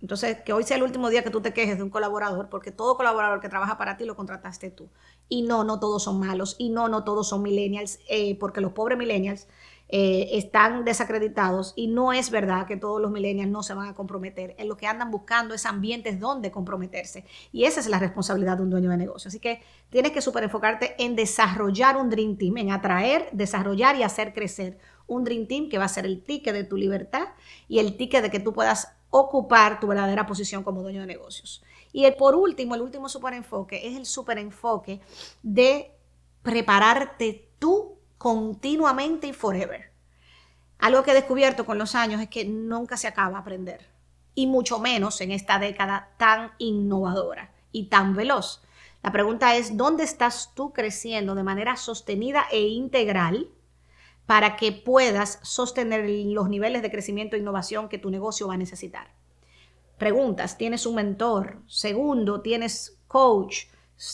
Entonces, 0.03 0.39
que 0.45 0.53
hoy 0.53 0.65
sea 0.65 0.77
el 0.77 0.83
último 0.83 1.09
día 1.11 1.23
que 1.23 1.31
tú 1.31 1.41
te 1.41 1.55
quejes 1.55 1.77
de 1.77 1.85
un 1.85 1.89
colaborador, 1.89 2.49
porque 2.49 2.73
todo 2.73 2.97
colaborador 2.97 3.41
que 3.41 3.49
trabaja 3.49 3.79
para 3.79 3.97
ti 3.97 4.05
lo 4.05 4.17
contrataste 4.17 4.71
tú. 4.71 4.91
Y 5.29 5.43
no, 5.43 5.63
no 5.63 5.79
todos 5.79 6.03
son 6.03 6.19
malos, 6.19 6.57
y 6.59 6.71
no, 6.71 6.89
no 6.89 7.05
todos 7.05 7.29
son 7.29 7.41
millennials, 7.41 8.01
eh, 8.09 8.37
porque 8.39 8.61
los 8.61 8.73
pobres 8.73 8.99
millennials 8.99 9.47
eh, 9.95 10.39
están 10.39 10.87
desacreditados 10.87 11.75
y 11.77 11.87
no 11.87 12.15
es 12.15 12.31
verdad 12.31 12.67
que 12.67 12.79
todos 12.79 12.99
los 12.99 13.11
millennials 13.11 13.51
no 13.51 13.63
se 13.63 13.75
van 13.75 13.91
a 13.91 13.95
comprometer. 13.95 14.55
En 14.57 14.67
lo 14.67 14.79
que 14.79 14.87
andan 14.87 15.11
buscando 15.11 15.53
es 15.53 15.67
ambientes 15.67 16.19
donde 16.19 16.51
comprometerse. 16.51 17.27
Y 17.53 17.65
esa 17.65 17.81
es 17.81 17.89
la 17.89 17.99
responsabilidad 17.99 18.57
de 18.57 18.63
un 18.63 18.71
dueño 18.71 18.89
de 18.89 18.97
negocio. 18.97 19.29
Así 19.29 19.39
que 19.39 19.61
tienes 19.91 20.13
que 20.13 20.23
super 20.23 20.45
enfocarte 20.45 20.95
en 20.97 21.15
desarrollar 21.15 21.99
un 21.99 22.09
Dream 22.09 22.39
Team, 22.39 22.57
en 22.57 22.71
atraer, 22.71 23.29
desarrollar 23.33 23.95
y 23.97 24.03
hacer 24.03 24.33
crecer 24.33 24.79
un 25.07 25.25
Dream 25.25 25.47
Team 25.47 25.69
que 25.69 25.77
va 25.77 25.85
a 25.85 25.89
ser 25.89 26.07
el 26.07 26.23
ticket 26.23 26.55
de 26.55 26.65
tu 26.65 26.79
libertad 26.79 27.29
y 27.69 27.79
el 27.79 27.99
ticket 27.99 28.23
de 28.23 28.31
que 28.31 28.41
tú 28.41 28.55
puedas 28.55 28.97
ocupar 29.11 29.79
tu 29.79 29.89
verdadera 29.89 30.25
posición 30.25 30.63
como 30.63 30.81
dueño 30.81 31.03
de 31.03 31.07
negocios. 31.07 31.63
Y 31.93 32.07
el, 32.07 32.15
por 32.15 32.35
último, 32.35 32.75
el 32.77 32.81
último 32.81 33.11
super 33.11 33.35
enfoque 33.35 33.87
es 33.87 33.95
el 33.95 34.07
super 34.07 34.39
enfoque 34.39 35.03
de 35.43 35.93
prepararte 36.43 37.52
continuamente 38.23 39.27
y 39.27 39.33
forever. 39.33 39.91
Algo 40.79 41.03
que 41.03 41.11
he 41.11 41.15
descubierto 41.15 41.67
con 41.67 41.77
los 41.77 41.97
años 41.97 42.21
es 42.21 42.29
que 42.29 42.45
nunca 42.45 42.97
se 42.97 43.09
acaba 43.09 43.39
aprender, 43.39 43.89
y 44.37 44.47
mucho 44.47 44.79
menos 44.79 45.21
en 45.21 45.33
esta 45.33 45.59
década 45.59 46.11
tan 46.19 46.53
innovadora 46.59 47.53
y 47.73 47.87
tan 47.87 48.15
veloz. 48.15 48.63
La 49.03 49.11
pregunta 49.11 49.57
es, 49.57 49.77
¿dónde 49.77 50.05
estás 50.05 50.53
tú 50.55 50.73
creciendo 50.73 51.35
de 51.35 51.43
manera 51.43 51.75
sostenida 51.75 52.45
e 52.53 52.61
integral 52.61 53.49
para 54.27 54.55
que 54.55 54.71
puedas 54.71 55.41
sostener 55.43 56.09
los 56.33 56.49
niveles 56.49 56.83
de 56.83 56.93
crecimiento 56.93 57.35
e 57.35 57.41
innovación 57.41 57.89
que 57.89 57.99
tu 57.99 58.09
negocio 58.09 58.47
va 58.47 58.55
a 58.55 58.59
necesitar? 58.59 59.09
Preguntas, 59.99 60.57
¿tienes 60.57 60.87
un 60.87 60.95
mentor? 60.95 61.61
Segundo, 61.67 62.41
¿tienes 62.41 63.01
coach? 63.09 63.65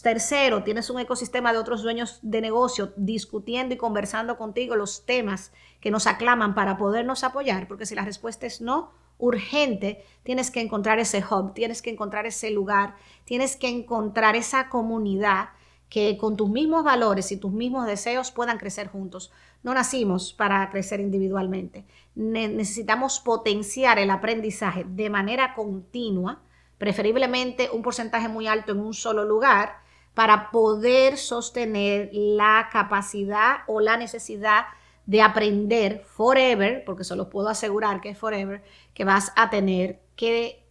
Tercero, 0.03 0.65
tienes 0.65 0.91
un 0.91 1.01
ecosistema 1.01 1.53
de 1.53 1.59
otros 1.59 1.83
dueños 1.83 2.19
de 2.23 2.41
negocio 2.41 2.93
discutiendo 2.97 3.75
y 3.75 3.79
conversando 3.79 4.37
contigo 4.37 4.77
los 4.77 5.07
temas 5.07 5.53
que 5.81 5.91
nos 5.91 6.07
aclaman 6.07 6.55
para 6.55 6.77
podernos 6.77 7.25
apoyar, 7.25 7.69
porque 7.69 7.87
si 7.87 7.95
la 7.95 8.05
respuesta 8.05 8.47
es 8.47 8.61
no, 8.61 8.93
urgente, 9.19 10.05
tienes 10.23 10.51
que 10.51 10.61
encontrar 10.61 10.99
ese 10.99 11.25
hub, 11.29 11.55
tienes 11.55 11.83
que 11.83 11.91
encontrar 11.91 12.27
ese 12.27 12.51
lugar, 12.51 12.97
tienes 13.25 13.57
que 13.57 13.69
encontrar 13.69 14.37
esa 14.37 14.69
comunidad 14.69 15.51
que 15.89 16.19
con 16.19 16.37
tus 16.37 16.51
mismos 16.51 16.85
valores 16.85 17.33
y 17.33 17.39
tus 17.39 17.53
mismos 17.53 17.87
deseos 17.87 18.31
puedan 18.31 18.59
crecer 18.59 18.89
juntos. 18.89 19.33
No 19.63 19.75
nacimos 19.75 20.33
para 20.33 20.69
crecer 20.71 21.01
individualmente. 21.01 21.87
necesitamos 22.15 23.21
potenciar 23.21 23.99
el 23.99 24.11
aprendizaje 24.11 24.85
de 24.85 25.11
manera 25.11 25.55
continua 25.55 26.43
preferiblemente 26.79 27.71
un 27.71 27.83
porcentaje 27.83 28.29
muy 28.29 28.47
alto 28.47 28.73
en 28.73 28.81
un 28.81 28.95
solo 28.95 29.25
lugar, 29.25 29.87
para 30.15 30.51
poder 30.51 31.17
sostener 31.17 32.11
la 32.13 32.71
capacidad 32.73 33.59
o 33.69 33.81
la 33.81 33.97
necesidad 33.97 34.65
de 35.07 35.23
aprender 35.23 36.03
forever, 36.07 36.83
porque 36.85 37.05
se 37.05 37.15
los 37.15 37.29
puedo 37.29 37.49
asegurar 37.49 38.01
que 38.01 38.11
es 38.11 38.19
forever, 38.19 38.65
que 38.95 39.05
vas 39.05 39.33
a 39.37 39.49
tener 39.49 40.01
que 40.17 40.67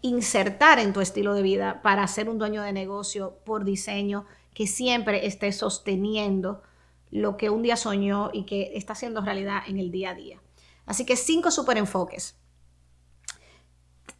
insertar 0.00 0.78
en 0.78 0.92
tu 0.92 1.00
estilo 1.00 1.34
de 1.34 1.42
vida 1.42 1.82
para 1.82 2.06
ser 2.06 2.30
un 2.30 2.38
dueño 2.38 2.62
de 2.62 2.72
negocio 2.72 3.38
por 3.44 3.64
diseño 3.64 4.24
que 4.54 4.66
siempre 4.66 5.26
esté 5.26 5.52
sosteniendo 5.52 6.62
lo 7.10 7.36
que 7.36 7.50
un 7.50 7.62
día 7.62 7.76
soñó 7.76 8.30
y 8.32 8.44
que 8.44 8.72
está 8.76 8.94
haciendo 8.94 9.20
realidad 9.20 9.60
en 9.66 9.78
el 9.78 9.90
día 9.90 10.10
a 10.10 10.14
día. 10.14 10.40
Así 10.86 11.04
que 11.04 11.16
cinco 11.16 11.50
super 11.50 11.76
enfoques 11.76 12.38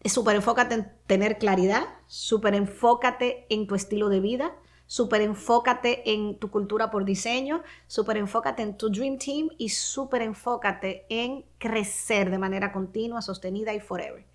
súper 0.08 0.36
enfócate 0.36 0.74
en 0.74 0.92
tener 1.06 1.38
claridad, 1.38 1.84
súper 2.06 2.54
enfócate 2.54 3.46
en 3.48 3.66
tu 3.66 3.74
estilo 3.74 4.08
de 4.08 4.20
vida, 4.20 4.54
súper 4.86 5.20
enfócate 5.20 6.12
en 6.12 6.38
tu 6.38 6.50
cultura 6.50 6.90
por 6.90 7.04
diseño, 7.04 7.62
súper 7.86 8.16
enfócate 8.16 8.62
en 8.62 8.76
tu 8.76 8.88
Dream 8.90 9.18
Team 9.18 9.48
y 9.58 9.70
súper 9.70 10.22
enfócate 10.22 11.06
en 11.08 11.44
crecer 11.58 12.30
de 12.30 12.38
manera 12.38 12.72
continua, 12.72 13.22
sostenida 13.22 13.74
y 13.74 13.80
forever. 13.80 14.26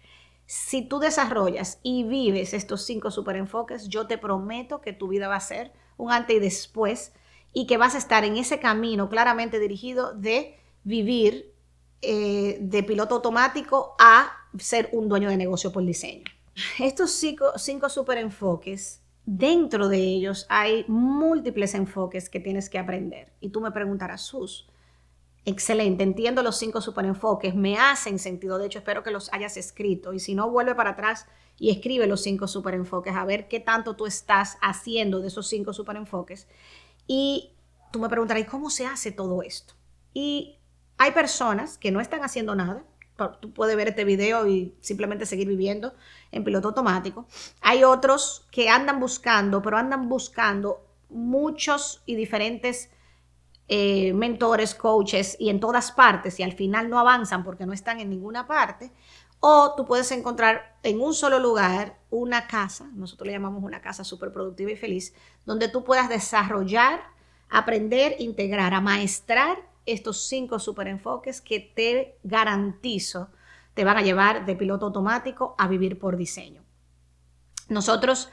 Si 0.46 0.82
tú 0.82 1.00
desarrollas 1.00 1.80
y 1.82 2.04
vives 2.04 2.54
estos 2.54 2.84
cinco 2.84 3.10
super 3.10 3.38
enfoques, 3.38 3.88
yo 3.88 4.08
te 4.08 4.18
prometo 4.18 4.82
que 4.82 4.92
tu 4.92 5.08
vida 5.08 5.30
va 5.30 5.38
a 5.38 5.40
ser 5.40 5.72
un 5.98 6.12
antes 6.12 6.36
y 6.36 6.40
después 6.40 7.14
y 7.54 7.68
que 7.68 7.78
vas 7.78 7.96
a 7.96 8.00
estar 8.00 8.26
en 8.26 8.38
ese 8.38 8.60
camino 8.60 9.10
claramente 9.10 9.60
dirigido 9.60 10.14
de 10.14 10.58
vivir 10.84 11.54
eh, 12.02 12.58
de 12.60 12.84
piloto 12.84 13.16
automático 13.16 13.96
a 14.00 14.41
ser 14.58 14.90
un 14.92 15.10
dueño 15.10 15.30
de 15.30 15.38
negocio 15.38 15.72
por 15.72 15.86
diseño. 15.86 16.26
Estos 16.80 17.12
cinco, 17.12 17.54
cinco 17.58 17.90
super 17.90 18.18
enfoques, 18.18 19.02
dentro 19.26 19.88
de 19.88 19.98
ellos 19.98 20.46
hay 20.50 20.86
múltiples 20.88 21.74
enfoques 21.76 22.30
que 22.30 22.40
tienes 22.40 22.70
que 22.70 22.80
aprender. 22.80 23.32
Y 23.40 23.50
tú 23.50 23.62
me 23.62 23.72
preguntarás, 23.72 24.22
Sus, 24.22 24.68
excelente, 25.46 26.04
entiendo 26.04 26.44
los 26.44 26.58
cinco 26.58 26.82
super 26.82 27.06
enfoques, 27.06 27.56
me 27.56 27.78
hacen 27.78 28.20
sentido, 28.20 28.58
de 28.58 28.68
hecho 28.68 28.80
espero 28.80 29.04
que 29.04 29.12
los 29.12 29.32
hayas 29.34 29.58
escrito 29.58 30.14
y 30.14 30.20
si 30.20 30.36
no, 30.36 30.50
vuelve 30.50 30.76
para 30.76 30.92
atrás 30.92 31.26
y 31.58 31.70
escribe 31.70 32.08
los 32.08 32.22
cinco 32.22 32.48
super 32.48 32.74
enfoques, 32.74 33.16
a 33.16 33.26
ver 33.26 33.48
qué 33.48 33.60
tanto 33.60 33.96
tú 33.96 34.06
estás 34.06 34.58
haciendo 34.62 35.20
de 35.20 35.28
esos 35.28 35.48
cinco 35.48 35.74
super 35.74 35.96
enfoques. 35.96 36.48
Y 37.08 37.52
tú 37.92 38.00
me 38.00 38.10
preguntarás, 38.10 38.46
¿cómo 38.46 38.70
se 38.70 38.86
hace 38.86 39.12
todo 39.12 39.44
esto? 39.44 39.74
Y 40.14 40.58
hay 40.98 41.12
personas 41.12 41.78
que 41.78 41.92
no 41.92 42.02
están 42.02 42.24
haciendo 42.24 42.56
nada, 42.56 42.84
tú 43.30 43.54
puedes 43.54 43.76
ver 43.76 43.90
este 43.90 44.04
video 44.04 44.48
y 44.48 44.76
simplemente 44.82 45.26
seguir 45.26 45.48
viviendo 45.48 45.94
en 46.32 46.44
piloto 46.44 46.70
automático. 46.70 47.28
Hay 47.62 47.84
otros 47.84 48.48
que 48.52 48.70
andan 48.70 49.00
buscando, 49.00 49.62
pero 49.62 49.78
andan 49.78 50.10
buscando 50.10 50.86
muchos 51.10 52.02
y 52.06 52.16
diferentes 52.16 52.90
eh, 53.68 54.14
mentores, 54.14 54.76
coaches 54.76 55.38
y 55.40 55.50
en 55.50 55.60
todas 55.60 55.92
partes 55.92 56.40
y 56.40 56.44
al 56.44 56.54
final 56.54 56.90
no 56.90 57.00
avanzan 57.00 57.44
porque 57.44 57.66
no 57.66 57.74
están 57.74 58.00
en 58.00 58.10
ninguna 58.10 58.48
parte. 58.48 58.92
O 59.40 59.74
tú 59.76 59.86
puedes 59.86 60.12
encontrar 60.12 60.78
en 60.84 61.02
un 61.02 61.14
solo 61.14 61.40
lugar 61.40 61.98
una 62.10 62.48
casa, 62.48 62.90
nosotros 62.94 63.28
le 63.28 63.34
llamamos 63.34 63.64
una 63.64 63.82
casa 63.82 64.04
súper 64.04 64.32
productiva 64.32 64.72
y 64.72 64.76
feliz, 64.76 65.16
donde 65.46 65.68
tú 65.68 65.84
puedas 65.84 66.10
desarrollar, 66.10 67.02
aprender, 67.50 68.16
integrar, 68.20 68.74
amaestrar 68.74 69.71
estos 69.86 70.28
cinco 70.28 70.60
super 70.60 70.88
enfoques 70.88 71.42
que 71.42 71.60
te 71.60 72.18
garantizo 72.24 73.30
te 73.74 73.84
van 73.84 73.98
a 73.98 74.02
llevar 74.02 74.46
de 74.46 74.56
piloto 74.56 74.88
automático 74.88 75.56
a 75.58 75.68
vivir 75.68 75.98
por 75.98 76.18
diseño. 76.18 76.64
Nosotros 77.70 78.30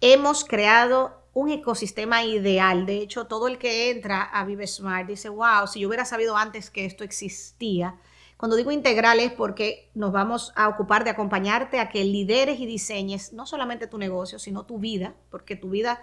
hemos 0.00 0.44
creado 0.44 1.20
un 1.32 1.50
ecosistema 1.50 2.24
ideal. 2.24 2.86
De 2.86 2.98
hecho, 2.98 3.26
todo 3.26 3.46
el 3.46 3.58
que 3.58 3.90
entra 3.90 4.22
a 4.22 4.44
Vive 4.44 4.66
Smart 4.66 5.06
dice, 5.06 5.28
wow, 5.28 5.66
si 5.66 5.80
yo 5.80 5.88
hubiera 5.88 6.04
sabido 6.04 6.36
antes 6.36 6.70
que 6.70 6.84
esto 6.84 7.04
existía. 7.04 7.98
Cuando 8.36 8.56
digo 8.56 8.72
integral 8.72 9.20
es 9.20 9.32
porque 9.32 9.90
nos 9.94 10.12
vamos 10.12 10.52
a 10.56 10.68
ocupar 10.68 11.04
de 11.04 11.10
acompañarte 11.10 11.78
a 11.78 11.90
que 11.90 12.04
lideres 12.04 12.58
y 12.58 12.66
diseñes 12.66 13.32
no 13.34 13.46
solamente 13.46 13.86
tu 13.86 13.98
negocio, 13.98 14.38
sino 14.38 14.64
tu 14.64 14.78
vida, 14.78 15.14
porque 15.30 15.56
tu 15.56 15.68
vida 15.68 16.02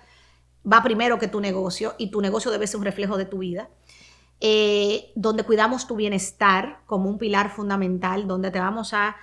va 0.72 0.84
primero 0.84 1.18
que 1.18 1.28
tu 1.28 1.42
negocio 1.42 1.96
y 1.98 2.12
tu 2.12 2.22
negocio 2.22 2.52
debe 2.52 2.68
ser 2.68 2.78
un 2.78 2.86
reflejo 2.86 3.18
de 3.18 3.26
tu 3.26 3.40
vida. 3.40 3.70
Eh, 4.40 5.12
donde 5.16 5.44
cuidamos 5.44 5.88
tu 5.88 5.96
bienestar 5.96 6.82
como 6.86 7.10
un 7.10 7.18
pilar 7.18 7.50
fundamental, 7.50 8.28
donde 8.28 8.52
te 8.52 8.60
vamos 8.60 8.94
a 8.94 9.16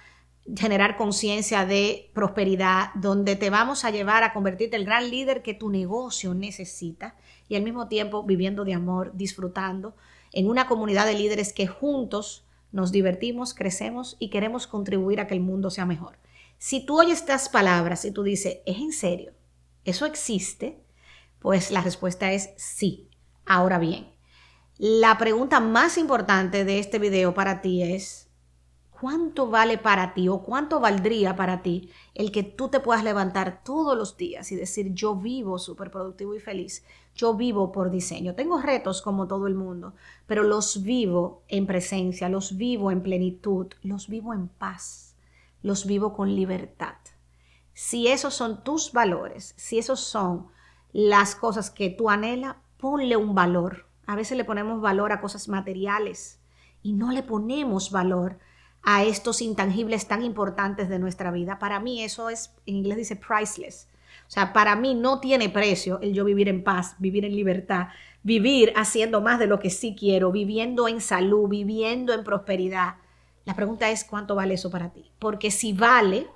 generar 0.56 0.96
conciencia 0.96 1.64
de 1.64 2.10
prosperidad, 2.12 2.92
donde 2.94 3.36
te 3.36 3.48
vamos 3.48 3.84
a 3.84 3.90
llevar 3.90 4.24
a 4.24 4.32
convertirte 4.32 4.76
en 4.76 4.82
el 4.82 4.86
gran 4.86 5.10
líder 5.10 5.42
que 5.42 5.54
tu 5.54 5.70
negocio 5.70 6.34
necesita 6.34 7.16
y 7.48 7.56
al 7.56 7.62
mismo 7.62 7.88
tiempo 7.88 8.24
viviendo 8.24 8.64
de 8.64 8.74
amor, 8.74 9.12
disfrutando 9.14 9.94
en 10.32 10.48
una 10.48 10.66
comunidad 10.66 11.06
de 11.06 11.14
líderes 11.14 11.52
que 11.52 11.66
juntos 11.66 12.44
nos 12.72 12.90
divertimos, 12.90 13.54
crecemos 13.54 14.16
y 14.18 14.30
queremos 14.30 14.66
contribuir 14.66 15.20
a 15.20 15.26
que 15.26 15.34
el 15.34 15.40
mundo 15.40 15.70
sea 15.70 15.86
mejor. 15.86 16.18
Si 16.58 16.84
tú 16.84 16.98
oyes 16.98 17.20
estas 17.20 17.48
palabras 17.48 18.04
y 18.04 18.10
tú 18.10 18.22
dices, 18.22 18.58
¿es 18.66 18.78
en 18.78 18.92
serio? 18.92 19.32
¿Eso 19.84 20.06
existe? 20.06 20.82
Pues 21.38 21.70
la 21.70 21.82
respuesta 21.82 22.32
es 22.32 22.50
sí. 22.56 23.08
Ahora 23.46 23.78
bien, 23.78 24.13
la 24.78 25.16
pregunta 25.18 25.60
más 25.60 25.98
importante 25.98 26.64
de 26.64 26.80
este 26.80 26.98
video 26.98 27.32
para 27.32 27.62
ti 27.62 27.82
es, 27.82 28.28
¿cuánto 28.90 29.48
vale 29.48 29.78
para 29.78 30.14
ti 30.14 30.28
o 30.28 30.42
cuánto 30.42 30.80
valdría 30.80 31.36
para 31.36 31.62
ti 31.62 31.90
el 32.12 32.32
que 32.32 32.42
tú 32.42 32.68
te 32.68 32.80
puedas 32.80 33.04
levantar 33.04 33.62
todos 33.62 33.96
los 33.96 34.16
días 34.16 34.50
y 34.50 34.56
decir, 34.56 34.92
yo 34.92 35.14
vivo 35.14 35.60
súper 35.60 35.92
productivo 35.92 36.34
y 36.34 36.40
feliz, 36.40 36.84
yo 37.14 37.34
vivo 37.34 37.70
por 37.70 37.92
diseño? 37.92 38.34
Tengo 38.34 38.60
retos 38.60 39.00
como 39.00 39.28
todo 39.28 39.46
el 39.46 39.54
mundo, 39.54 39.94
pero 40.26 40.42
los 40.42 40.82
vivo 40.82 41.44
en 41.46 41.66
presencia, 41.66 42.28
los 42.28 42.56
vivo 42.56 42.90
en 42.90 43.00
plenitud, 43.00 43.68
los 43.82 44.08
vivo 44.08 44.34
en 44.34 44.48
paz, 44.48 45.14
los 45.62 45.86
vivo 45.86 46.12
con 46.12 46.34
libertad. 46.34 46.96
Si 47.74 48.08
esos 48.08 48.34
son 48.34 48.64
tus 48.64 48.92
valores, 48.92 49.54
si 49.56 49.78
esos 49.78 50.00
son 50.00 50.48
las 50.92 51.36
cosas 51.36 51.70
que 51.70 51.90
tú 51.90 52.10
anhelas, 52.10 52.56
ponle 52.76 53.16
un 53.16 53.36
valor 53.36 53.93
a 54.06 54.16
veces 54.16 54.36
le 54.36 54.44
ponemos 54.44 54.80
valor 54.80 55.12
a 55.12 55.20
cosas 55.20 55.48
materiales 55.48 56.38
y 56.82 56.92
no 56.92 57.12
le 57.12 57.22
ponemos 57.22 57.90
valor 57.90 58.38
a 58.82 59.04
estos 59.04 59.40
intangibles 59.40 60.06
tan 60.06 60.22
importantes 60.22 60.88
de 60.88 60.98
nuestra 60.98 61.30
vida. 61.30 61.58
Para 61.58 61.80
mí 61.80 62.02
eso 62.02 62.28
es, 62.28 62.52
en 62.66 62.76
inglés 62.76 62.98
dice 62.98 63.16
priceless. 63.16 63.88
O 64.28 64.30
sea, 64.30 64.52
para 64.52 64.76
mí 64.76 64.94
no 64.94 65.20
tiene 65.20 65.48
precio 65.48 65.98
el 66.00 66.12
yo 66.12 66.24
vivir 66.24 66.48
en 66.48 66.62
paz, 66.62 66.94
vivir 66.98 67.24
en 67.24 67.34
libertad, 67.34 67.88
vivir 68.22 68.72
haciendo 68.76 69.20
más 69.20 69.38
de 69.38 69.46
lo 69.46 69.58
que 69.58 69.70
sí 69.70 69.96
quiero, 69.98 70.32
viviendo 70.32 70.88
en 70.88 71.00
salud, 71.00 71.48
viviendo 71.48 72.12
en 72.12 72.24
prosperidad. 72.24 72.96
La 73.44 73.54
pregunta 73.54 73.90
es 73.90 74.04
cuánto 74.04 74.34
vale 74.34 74.54
eso 74.54 74.70
para 74.70 74.92
ti. 74.92 75.10
Porque 75.18 75.50
si 75.50 75.72
vale, 75.72 76.26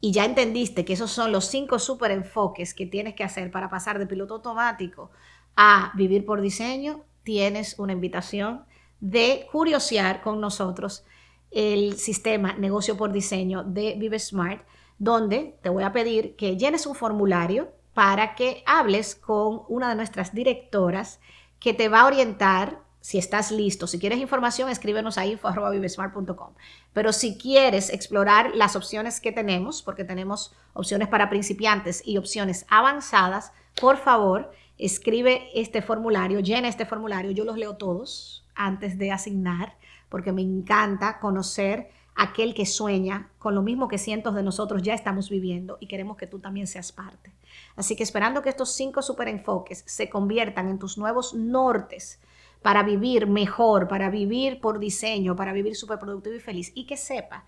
y 0.00 0.12
ya 0.12 0.24
entendiste 0.24 0.84
que 0.84 0.92
esos 0.92 1.10
son 1.10 1.32
los 1.32 1.46
cinco 1.46 1.78
super 1.78 2.10
enfoques 2.10 2.74
que 2.74 2.86
tienes 2.86 3.14
que 3.14 3.24
hacer 3.24 3.50
para 3.50 3.70
pasar 3.70 3.98
de 3.98 4.06
piloto 4.06 4.34
automático 4.34 5.10
a 5.56 5.92
vivir 5.94 6.24
por 6.24 6.40
diseño, 6.40 7.04
tienes 7.22 7.78
una 7.78 7.92
invitación 7.92 8.64
de 9.00 9.46
curiosear 9.50 10.22
con 10.22 10.40
nosotros 10.40 11.04
el 11.50 11.96
sistema 11.98 12.54
negocio 12.54 12.96
por 12.96 13.12
diseño 13.12 13.62
de 13.62 13.94
Vive 13.98 14.18
Smart, 14.18 14.66
donde 14.98 15.56
te 15.62 15.68
voy 15.68 15.84
a 15.84 15.92
pedir 15.92 16.36
que 16.36 16.56
llenes 16.56 16.86
un 16.86 16.94
formulario 16.94 17.72
para 17.94 18.34
que 18.34 18.62
hables 18.66 19.14
con 19.14 19.62
una 19.68 19.88
de 19.88 19.94
nuestras 19.94 20.34
directoras 20.34 21.20
que 21.60 21.72
te 21.72 21.88
va 21.88 22.00
a 22.00 22.06
orientar 22.06 22.82
si 23.00 23.18
estás 23.18 23.50
listo. 23.50 23.86
Si 23.86 23.98
quieres 23.98 24.18
información, 24.18 24.70
escríbenos 24.70 25.18
a 25.18 25.26
info.vivesmart.com. 25.26 26.54
Pero 26.94 27.12
si 27.12 27.36
quieres 27.36 27.90
explorar 27.90 28.52
las 28.54 28.76
opciones 28.76 29.20
que 29.20 29.30
tenemos, 29.30 29.82
porque 29.82 30.04
tenemos 30.04 30.54
opciones 30.72 31.08
para 31.08 31.28
principiantes 31.28 32.02
y 32.04 32.16
opciones 32.16 32.64
avanzadas, 32.70 33.52
por 33.78 33.98
favor, 33.98 34.52
escribe 34.78 35.48
este 35.54 35.82
formulario, 35.82 36.40
llena 36.40 36.68
este 36.68 36.86
formulario. 36.86 37.30
Yo 37.30 37.44
los 37.44 37.58
leo 37.58 37.76
todos 37.76 38.46
antes 38.54 38.98
de 38.98 39.12
asignar, 39.12 39.76
porque 40.08 40.32
me 40.32 40.42
encanta 40.42 41.18
conocer 41.18 41.90
aquel 42.14 42.54
que 42.54 42.66
sueña 42.66 43.30
con 43.38 43.54
lo 43.54 43.62
mismo 43.62 43.88
que 43.88 43.98
cientos 43.98 44.34
de 44.34 44.42
nosotros 44.42 44.82
ya 44.82 44.94
estamos 44.94 45.28
viviendo 45.30 45.78
y 45.80 45.86
queremos 45.86 46.16
que 46.16 46.26
tú 46.26 46.38
también 46.38 46.66
seas 46.66 46.92
parte. 46.92 47.32
Así 47.76 47.96
que 47.96 48.02
esperando 48.02 48.42
que 48.42 48.50
estos 48.50 48.72
cinco 48.72 49.02
superenfoques 49.02 49.82
se 49.86 50.08
conviertan 50.08 50.68
en 50.68 50.78
tus 50.78 50.96
nuevos 50.96 51.34
nortes 51.34 52.20
para 52.62 52.82
vivir 52.82 53.26
mejor, 53.26 53.88
para 53.88 54.10
vivir 54.10 54.60
por 54.60 54.78
diseño, 54.78 55.36
para 55.36 55.52
vivir 55.52 55.76
súper 55.76 55.98
productivo 55.98 56.36
y 56.36 56.40
feliz. 56.40 56.72
Y 56.74 56.86
que 56.86 56.96
sepa, 56.96 57.44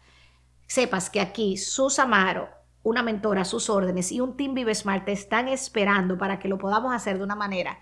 sepas 0.66 1.08
que 1.10 1.20
aquí 1.20 1.56
Sus 1.56 1.98
Amaro, 1.98 2.48
una 2.86 3.02
mentora 3.02 3.40
a 3.40 3.44
sus 3.44 3.68
órdenes 3.68 4.12
y 4.12 4.20
un 4.20 4.36
Team 4.36 4.54
Vive 4.54 4.72
Smart 4.72 5.04
te 5.04 5.10
están 5.10 5.48
esperando 5.48 6.18
para 6.18 6.38
que 6.38 6.46
lo 6.46 6.56
podamos 6.56 6.94
hacer 6.94 7.18
de 7.18 7.24
una 7.24 7.34
manera 7.34 7.80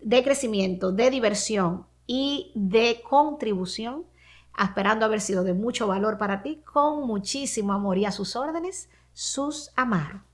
de 0.00 0.24
crecimiento, 0.24 0.90
de 0.90 1.08
diversión 1.08 1.86
y 2.04 2.50
de 2.56 3.00
contribución, 3.08 4.06
esperando 4.58 5.04
haber 5.04 5.20
sido 5.20 5.44
de 5.44 5.54
mucho 5.54 5.86
valor 5.86 6.18
para 6.18 6.42
ti, 6.42 6.62
con 6.64 7.06
muchísimo 7.06 7.72
amor 7.72 7.96
y 7.98 8.06
a 8.06 8.10
sus 8.10 8.34
órdenes, 8.34 8.90
Sus 9.12 9.70
Amaro. 9.76 10.24